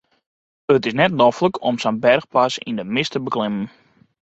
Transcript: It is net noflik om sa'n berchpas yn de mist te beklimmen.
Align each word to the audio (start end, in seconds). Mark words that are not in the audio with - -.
It 0.75 0.85
is 0.89 0.95
net 1.01 1.13
noflik 1.19 1.55
om 1.69 1.75
sa'n 1.81 2.01
berchpas 2.05 2.53
yn 2.69 2.77
de 2.79 2.85
mist 2.95 3.11
te 3.13 3.19
beklimmen. 3.27 3.67